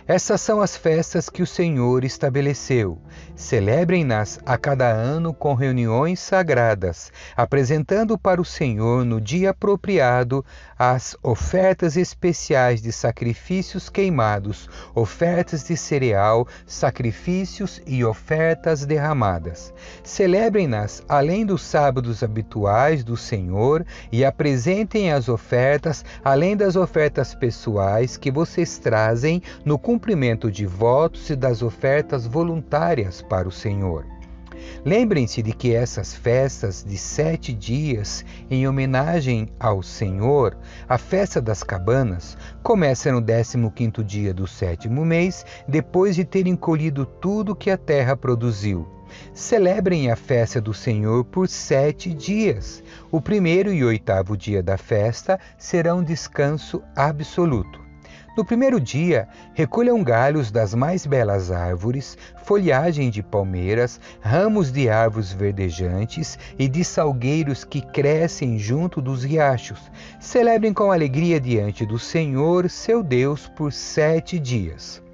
Essas 0.10 0.42
são 0.42 0.60
as 0.60 0.76
festas 0.76 1.30
que 1.30 1.44
o 1.44 1.46
Senhor 1.46 2.04
estabeleceu. 2.04 2.98
Celebrem-nas 3.36 4.40
a 4.44 4.58
cada 4.58 4.88
ano 4.88 5.36
com 5.36 5.54
reuniões 5.54 6.20
sagradas, 6.20 7.12
apresentando 7.38 8.18
para 8.18 8.42
o 8.42 8.46
Senhor 8.46 9.06
no 9.06 9.22
dia 9.22 9.52
apropriado 9.52 10.44
as 10.80 11.16
ofertas 11.22 11.96
especiais 11.96 12.82
de 12.82 12.92
sacrifícios 12.92 13.88
queimados, 13.88 14.68
ofertas 14.96 15.66
de 15.66 15.78
cereal, 15.78 16.48
sacrifícios 16.66 17.80
e 17.86 18.04
ofertas 18.04 18.88
derramadas. 18.88 19.72
Celebrem-nas 20.04 21.04
além 21.08 21.46
dos 21.46 21.62
sábados 21.62 22.24
habituais 22.24 23.04
do 23.04 23.16
Senhor 23.16 23.86
e 24.12 24.26
apresentem 24.26 25.12
as 25.12 25.30
ofertas 25.30 26.04
além 26.24 26.58
das 26.58 26.76
ofertas 26.76 27.36
pessoais 27.36 28.18
que 28.18 28.32
vocês 28.32 28.80
trazem 28.80 29.44
no 29.64 29.78
cumprimento 29.78 29.99
cumprimento 30.00 30.50
de 30.50 30.66
votos 30.66 31.30
e 31.30 31.36
das 31.36 31.62
ofertas 31.62 32.26
voluntárias 32.26 33.22
para 33.22 33.50
o 33.50 33.52
Senhor. 33.52 34.06
Lembrem-se 34.86 35.44
de 35.44 35.52
que 35.52 35.76
essas 35.76 36.16
festas 36.16 36.86
de 36.88 36.98
sete 36.98 37.52
dias, 37.52 38.24
em 38.50 38.66
homenagem 38.66 39.50
ao 39.60 39.84
Senhor, 39.84 40.58
a 40.88 40.98
festa 40.98 41.42
das 41.42 41.64
cabanas, 41.64 42.38
começa 42.64 43.12
no 43.12 43.22
15 43.22 44.02
dia 44.06 44.34
do 44.34 44.48
sétimo 44.48 45.04
mês, 45.04 45.46
depois 45.68 46.16
de 46.16 46.24
terem 46.24 46.56
colhido 46.56 47.06
tudo 47.06 47.54
que 47.54 47.70
a 47.70 47.78
terra 47.78 48.16
produziu. 48.16 48.88
Celebrem 49.34 50.10
a 50.10 50.16
festa 50.16 50.62
do 50.62 50.74
Senhor 50.74 51.26
por 51.26 51.50
sete 51.50 52.14
dias. 52.14 52.82
O 53.12 53.20
primeiro 53.20 53.74
e 53.74 53.84
oitavo 53.84 54.38
dia 54.38 54.64
da 54.64 54.78
festa 54.78 55.38
serão 55.58 56.02
descanso 56.02 56.82
absoluto. 56.96 57.79
No 58.40 58.46
primeiro 58.46 58.80
dia, 58.80 59.28
recolham 59.54 60.02
galhos 60.02 60.50
das 60.50 60.74
mais 60.74 61.06
belas 61.06 61.52
árvores, 61.52 62.18
folhagem 62.46 63.10
de 63.10 63.22
palmeiras, 63.22 64.00
ramos 64.22 64.72
de 64.72 64.88
árvores 64.88 65.34
verdejantes 65.34 66.40
e 66.58 66.66
de 66.70 66.86
salgueiros 66.86 67.66
que 67.66 67.82
crescem 67.82 68.58
junto 68.58 69.02
dos 69.02 69.26
riachos. 69.26 69.92
Celebrem 70.22 70.74
com 70.74 70.90
alegria 70.90 71.38
diante 71.38 71.86
do 71.86 72.00
Senhor, 72.00 72.70
seu 72.70 73.04
Deus, 73.04 73.46
por 73.46 73.74
sete 73.74 74.40
dias. 74.40 75.09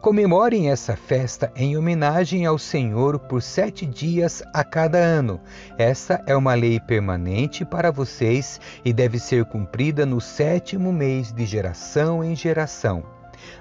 Comemorem 0.00 0.70
essa 0.70 0.96
festa 0.96 1.52
em 1.56 1.76
homenagem 1.76 2.46
ao 2.46 2.58
Senhor 2.58 3.18
por 3.18 3.42
sete 3.42 3.86
dias 3.86 4.42
a 4.52 4.64
cada 4.64 4.98
ano. 4.98 5.40
Essa 5.78 6.22
é 6.26 6.36
uma 6.36 6.54
lei 6.54 6.80
permanente 6.80 7.64
para 7.64 7.90
vocês 7.90 8.60
e 8.84 8.92
deve 8.92 9.18
ser 9.18 9.44
cumprida 9.44 10.04
no 10.04 10.20
sétimo 10.20 10.92
mês 10.92 11.32
de 11.32 11.44
geração 11.44 12.22
em 12.22 12.34
geração. 12.34 13.04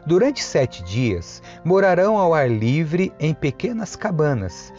Durante 0.05 0.43
sete 0.43 0.83
dias, 0.83 1.41
morarão 1.63 2.17
ao 2.17 2.33
ar 2.33 2.49
livre 2.49 3.11
em 3.19 3.33
pequenas 3.33 3.95
cabanas. 3.95 4.73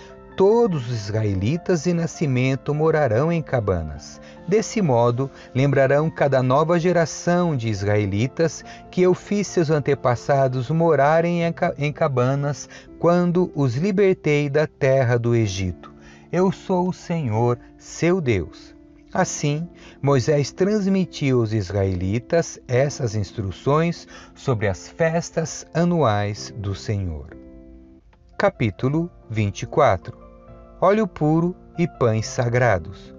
Todos 0.45 0.91
os 0.91 1.05
israelitas 1.05 1.85
de 1.85 1.93
nascimento 1.93 2.75
morarão 2.75 3.31
em 3.31 3.41
cabanas. 3.41 4.21
Desse 4.45 4.83
modo, 4.83 5.31
lembrarão 5.55 6.11
cada 6.11 6.43
nova 6.43 6.81
geração 6.81 7.57
de 7.57 7.69
israelitas 7.69 8.65
que 8.91 9.03
eu 9.03 9.15
fiz 9.15 9.47
seus 9.47 9.71
antepassados 9.71 10.69
morarem 10.69 11.43
em 11.79 11.93
cabanas 11.93 12.69
quando 12.99 13.53
os 13.55 13.77
libertei 13.77 14.51
da 14.51 14.67
terra 14.67 15.17
do 15.17 15.33
Egito. 15.33 15.95
Eu 16.33 16.51
sou 16.51 16.89
o 16.89 16.93
Senhor, 16.93 17.57
seu 17.79 18.21
Deus. 18.21 18.75
Assim, 19.15 19.69
Moisés 20.03 20.51
transmitiu 20.51 21.39
aos 21.39 21.53
israelitas 21.53 22.59
essas 22.67 23.15
instruções 23.15 24.09
sobre 24.35 24.67
as 24.67 24.89
festas 24.89 25.65
anuais 25.73 26.53
do 26.57 26.75
Senhor. 26.75 27.29
Capítulo 28.37 29.09
24 29.31 30.22
óleo 30.85 31.07
puro 31.07 31.55
e 31.79 31.87
pães 31.87 32.27
sagrados. 32.27 33.15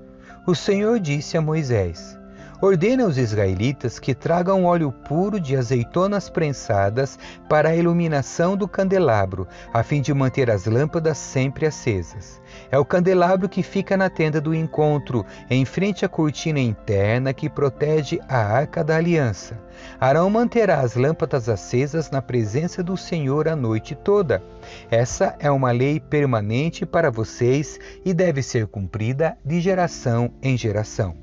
O 0.45 0.53
Senhor 0.53 0.99
disse 0.99 1.37
a 1.37 1.41
Moisés: 1.41 2.19
Ordena 2.63 3.03
aos 3.03 3.17
israelitas 3.17 3.99
que 3.99 4.15
tragam 4.15 4.63
óleo 4.63 4.89
puro 4.89 5.37
de 5.37 5.53
azeitonas 5.53 6.29
prensadas 6.29 7.19
para 7.49 7.67
a 7.67 7.75
iluminação 7.75 8.55
do 8.55 8.69
candelabro, 8.69 9.45
a 9.73 9.83
fim 9.83 9.99
de 9.99 10.13
manter 10.13 10.49
as 10.49 10.65
lâmpadas 10.65 11.17
sempre 11.17 11.65
acesas. 11.65 12.41
É 12.71 12.79
o 12.79 12.85
candelabro 12.85 13.49
que 13.49 13.61
fica 13.61 13.97
na 13.97 14.09
tenda 14.09 14.39
do 14.39 14.55
encontro, 14.55 15.25
em 15.49 15.65
frente 15.65 16.05
à 16.05 16.07
cortina 16.07 16.57
interna 16.57 17.33
que 17.33 17.49
protege 17.49 18.21
a 18.29 18.37
arca 18.37 18.81
da 18.81 18.95
aliança. 18.95 19.59
Arão 19.99 20.29
manterá 20.29 20.79
as 20.79 20.95
lâmpadas 20.95 21.49
acesas 21.49 22.09
na 22.09 22.21
presença 22.21 22.81
do 22.81 22.95
Senhor 22.95 23.49
a 23.49 23.57
noite 23.57 23.93
toda. 23.93 24.41
Essa 24.89 25.35
é 25.37 25.51
uma 25.51 25.71
lei 25.71 25.99
permanente 25.99 26.85
para 26.85 27.11
vocês 27.11 27.77
e 28.05 28.13
deve 28.13 28.41
ser 28.41 28.67
cumprida 28.67 29.37
de 29.43 29.59
geração 29.59 30.33
em 30.41 30.55
geração. 30.55 31.22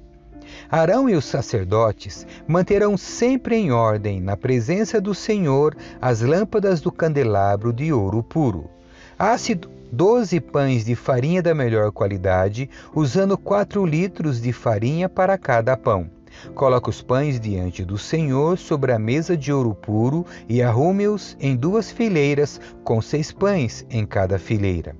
Arão 0.71 1.09
e 1.09 1.15
os 1.15 1.25
sacerdotes 1.25 2.27
manterão 2.47 2.97
sempre 2.97 3.57
em 3.57 3.73
ordem, 3.73 4.21
na 4.21 4.37
presença 4.37 5.01
do 5.01 5.15
Senhor, 5.15 5.77
as 6.01 6.21
lâmpadas 6.21 6.81
do 6.81 6.93
candelabro 6.93 7.73
de 7.73 7.93
ouro 7.93 8.23
puro. 8.23 8.71
Ácido 9.19 9.71
doze 9.93 10.41
pães 10.41 10.85
de 10.85 10.95
farinha 10.95 11.43
da 11.43 11.55
melhor 11.55 11.91
qualidade, 11.91 12.71
usando 12.95 13.37
quatro 13.37 13.85
litros 13.85 14.41
de 14.41 14.53
farinha 14.53 15.09
para 15.09 15.37
cada 15.37 15.77
pão. 15.77 16.11
Coloque 16.55 16.89
os 16.89 17.03
pães 17.03 17.41
diante 17.41 17.85
do 17.85 17.99
Senhor 17.99 18.57
sobre 18.57 18.93
a 18.93 18.99
mesa 18.99 19.37
de 19.37 19.53
ouro 19.53 19.75
puro 19.75 20.25
e 20.49 20.63
arrume-os 20.63 21.37
em 21.41 21.57
duas 21.57 21.91
fileiras, 21.91 22.61
com 22.85 23.03
seis 23.03 23.33
pães 23.33 23.85
em 23.91 24.07
cada 24.07 24.39
fileira. 24.39 24.95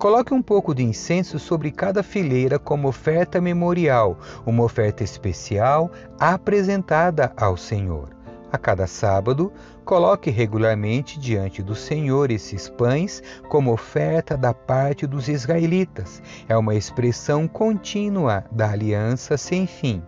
Coloque 0.00 0.32
um 0.32 0.40
pouco 0.40 0.74
de 0.74 0.82
incenso 0.82 1.38
sobre 1.38 1.70
cada 1.70 2.02
fileira 2.02 2.58
como 2.58 2.88
oferta 2.88 3.38
memorial, 3.38 4.18
uma 4.46 4.64
oferta 4.64 5.04
especial 5.04 5.90
apresentada 6.18 7.30
ao 7.36 7.54
Senhor. 7.54 8.08
A 8.50 8.56
cada 8.56 8.86
sábado, 8.86 9.52
coloque 9.84 10.30
regularmente 10.30 11.20
diante 11.20 11.62
do 11.62 11.74
Senhor 11.74 12.30
esses 12.30 12.66
pães 12.66 13.22
como 13.50 13.74
oferta 13.74 14.38
da 14.38 14.54
parte 14.54 15.06
dos 15.06 15.28
israelitas. 15.28 16.22
É 16.48 16.56
uma 16.56 16.74
expressão 16.74 17.46
contínua 17.46 18.46
da 18.50 18.70
aliança 18.70 19.36
sem 19.36 19.66
fim. 19.66 20.02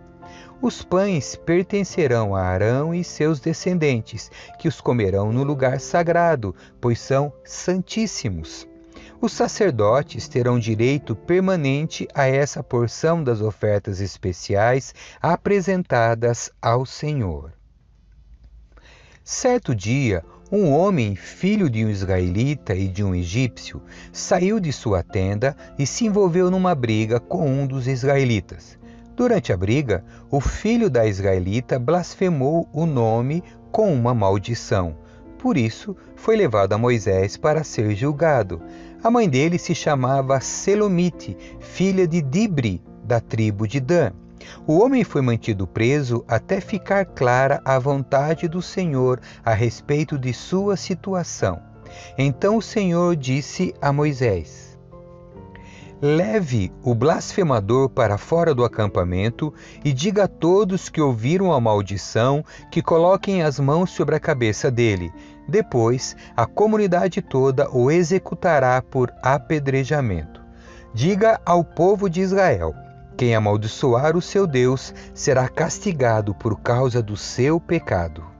Os 0.63 0.83
pães 0.83 1.37
pertencerão 1.37 2.35
a 2.35 2.41
Arão 2.41 2.95
e 2.95 3.05
seus 3.05 3.41
descendentes, 3.41 4.31
que 4.59 4.69
os 4.69 4.81
comerão 4.81 5.31
no 5.31 5.45
lugar 5.45 5.79
sagrado, 5.81 6.55
pois 6.81 6.99
são 6.99 7.31
santíssimos. 7.45 8.72
Os 9.23 9.31
sacerdotes 9.31 10.27
terão 10.27 10.59
direito 10.59 11.15
permanente 11.15 12.09
a 12.13 12.27
essa 12.27 12.61
porção 12.61 13.23
das 13.23 13.41
ofertas 13.41 14.01
especiais 14.01 14.93
apresentadas 15.23 16.51
ao 16.61 16.85
Senhor. 16.85 17.53
Certo 19.23 19.77
dia, 19.77 20.25
um 20.51 20.73
homem, 20.73 21.15
filho 21.15 21.71
de 21.71 21.85
um 21.85 21.89
israelita 21.89 22.75
e 22.75 22.89
de 22.89 23.05
um 23.05 23.15
egípcio, 23.15 23.81
saiu 24.13 24.59
de 24.59 24.73
sua 24.73 25.05
tenda 25.05 25.57
e 25.79 25.87
se 25.87 26.05
envolveu 26.05 26.51
numa 26.51 26.75
briga 26.75 27.21
com 27.21 27.49
um 27.49 27.65
dos 27.65 27.87
israelitas. 27.87 28.77
Durante 29.15 29.53
a 29.53 29.57
briga, 29.57 30.05
o 30.33 30.41
filho 30.41 30.91
da 30.91 31.07
israelita 31.07 31.79
blasfemou 31.79 32.69
o 32.73 32.85
nome 32.85 33.45
com 33.71 33.95
uma 33.95 34.13
maldição. 34.13 34.97
Por 35.39 35.57
isso, 35.57 35.97
foi 36.17 36.37
levado 36.37 36.73
a 36.73 36.79
Moisés 36.79 37.37
para 37.37 37.65
ser 37.65 37.95
julgado. 37.95 38.61
A 39.05 39.11
mãe 39.11 39.29
dele 39.29 39.59
se 39.59 39.75
chamava 39.75 40.41
Selomite, 40.41 41.37
filha 41.59 42.07
de 42.07 42.23
Dibri, 42.23 42.81
da 43.03 43.19
tribo 43.19 43.67
de 43.67 43.81
Dan. 43.81 44.13
O 44.65 44.79
homem 44.79 45.03
foi 45.03 45.21
mantido 45.21 45.67
preso 45.67 46.25
até 46.29 46.61
ficar 46.61 47.05
clara 47.07 47.61
a 47.65 47.81
vontade 47.81 48.47
do 48.47 48.63
Senhor 48.63 49.21
a 49.45 49.55
respeito 49.55 50.17
de 50.17 50.33
sua 50.33 50.77
situação. 50.77 51.61
Então 52.17 52.57
o 52.57 52.63
Senhor 52.63 53.17
disse 53.17 53.75
a 53.83 53.93
Moisés: 53.93 54.72
Leve 56.05 56.73
o 56.83 56.97
blasfemador 56.97 57.89
para 57.89 58.19
fora 58.19 58.53
do 58.53 58.65
acampamento 58.65 59.55
e 59.85 59.93
diga 59.93 60.25
a 60.25 60.29
todos 60.29 60.89
que 60.89 61.01
ouviram 61.01 61.53
a 61.53 61.61
maldição 61.61 62.45
que 62.73 62.83
coloquem 62.83 63.45
as 63.45 63.61
mãos 63.61 63.93
sobre 63.93 64.17
a 64.17 64.21
cabeça 64.21 64.69
dele. 64.69 65.13
Depois, 65.47 66.17
a 66.37 66.45
comunidade 66.45 67.23
toda 67.23 67.71
o 67.71 67.89
executará 67.89 68.83
por 68.83 69.13
apedrejamento. 69.23 70.43
Diga 70.93 71.41
ao 71.47 71.63
povo 71.63 72.11
de 72.11 72.21
Israel: 72.21 72.75
quem 73.17 73.37
amaldiçoar 73.37 74.17
o 74.17 74.21
seu 74.21 74.45
Deus 74.45 74.93
será 75.15 75.49
castigado 75.49 76.35
por 76.35 76.61
causa 76.61 77.01
do 77.01 77.17
seu 77.17 77.61
pecado. 77.61 78.32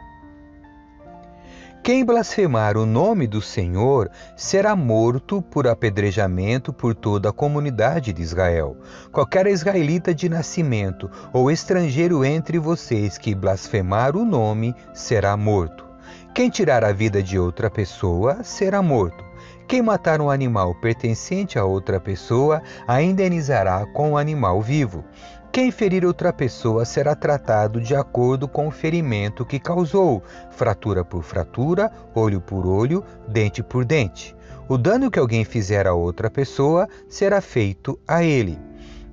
Quem 1.83 2.05
blasfemar 2.05 2.77
o 2.77 2.87
nome 2.87 3.27
do 3.27 3.43
Senhor 3.43 4.09
será 4.37 4.77
morto 4.77 5.43
por 5.43 5.67
apedrejamento 5.67 6.73
por 6.73 6.95
toda 6.95 7.31
a 7.31 7.33
comunidade 7.33 8.13
de 8.13 8.23
Israel. 8.23 8.77
Qualquer 9.11 9.49
israelita 9.49 10.15
de 10.15 10.29
nascimento 10.29 11.11
ou 11.33 11.51
estrangeiro 11.51 12.25
entre 12.25 12.57
vocês 12.57 13.19
que 13.19 13.35
blasfemar 13.35 14.17
o 14.17 14.25
nome 14.25 14.77
será 14.95 15.37
morto. 15.37 15.85
Quem 16.33 16.49
tirar 16.49 16.85
a 16.85 16.93
vida 16.93 17.21
de 17.21 17.37
outra 17.37 17.69
pessoa 17.69 18.45
será 18.45 18.81
morto. 18.81 19.25
Quem 19.67 19.83
matar 19.83 20.21
um 20.21 20.31
animal 20.31 20.77
pertencente 20.81 21.59
a 21.59 21.65
outra 21.65 21.99
pessoa 21.99 22.63
a 22.87 23.03
indenizará 23.03 23.85
com 23.87 24.13
o 24.13 24.17
animal 24.17 24.63
vivo. 24.63 25.05
Quem 25.53 25.71
ferir 25.71 26.03
outra 26.07 26.33
pessoa 26.33 26.83
será 26.87 27.15
tratado 27.15 27.79
de 27.79 27.95
acordo 27.95 28.49
com 28.49 28.69
o 28.69 28.71
ferimento 28.71 29.45
que 29.45 29.61
causou, 29.61 30.23
fratura 30.51 31.05
por 31.05 31.23
fratura, 31.23 31.93
olho 32.15 32.41
por 32.41 32.67
olho, 32.67 33.05
dente 33.29 33.63
por 33.63 33.85
dente. 33.85 34.35
O 34.67 34.79
dano 34.79 35.11
que 35.11 35.19
alguém 35.19 35.45
fizer 35.45 35.87
a 35.87 35.93
outra 35.93 36.31
pessoa 36.31 36.89
será 37.07 37.43
feito 37.43 38.01
a 38.09 38.25
ele. 38.25 38.59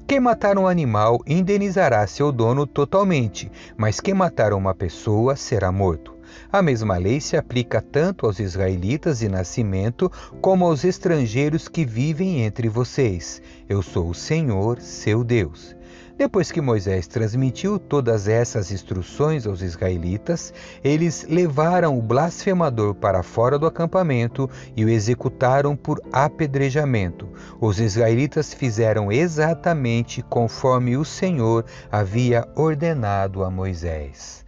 Quem 0.07 0.21
matar 0.21 0.57
um 0.57 0.65
animal 0.65 1.19
indenizará 1.27 2.07
seu 2.07 2.31
dono 2.31 2.65
totalmente, 2.65 3.51
mas 3.75 3.99
quem 3.99 4.13
matar 4.13 4.53
uma 4.53 4.73
pessoa 4.73 5.35
será 5.35 5.73
morto. 5.73 6.17
A 6.49 6.61
mesma 6.61 6.97
lei 6.97 7.19
se 7.19 7.35
aplica 7.35 7.81
tanto 7.81 8.25
aos 8.25 8.39
israelitas 8.39 9.19
de 9.19 9.27
nascimento 9.27 10.09
como 10.39 10.65
aos 10.65 10.85
estrangeiros 10.85 11.67
que 11.67 11.83
vivem 11.83 12.45
entre 12.45 12.69
vocês. 12.69 13.41
Eu 13.67 13.81
sou 13.81 14.09
o 14.09 14.15
Senhor, 14.15 14.79
seu 14.79 15.21
Deus. 15.21 15.77
Depois 16.19 16.51
que 16.51 16.59
Moisés 16.59 17.07
transmitiu 17.07 17.79
todas 17.79 18.27
essas 18.27 18.73
instruções 18.73 19.47
aos 19.47 19.61
israelitas, 19.61 20.53
eles 20.83 21.25
levaram 21.29 21.97
o 21.97 22.01
blasfemador 22.01 22.93
para 22.93 23.23
fora 23.23 23.57
do 23.57 23.65
acampamento 23.65 24.49
e 24.75 24.83
o 24.83 24.89
executaram 24.89 25.77
por 25.77 26.01
apedrejamento. 26.11 27.29
Os 27.61 27.79
israelitas 27.79 28.53
fizeram 28.53 29.09
exatamente 29.09 30.21
conforme 30.21 30.97
o 30.97 31.05
Senhor 31.05 31.63
havia 31.89 32.45
ordenado 32.53 33.41
a 33.45 33.49
Moisés. 33.49 34.45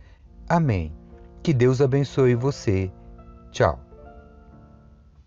Amém. 0.49 0.91
Que 1.41 1.53
Deus 1.53 1.79
abençoe 1.79 2.35
você. 2.35 2.91
Tchau. 3.49 3.90